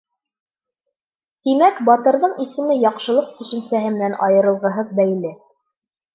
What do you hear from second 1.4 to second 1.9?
Тимәк,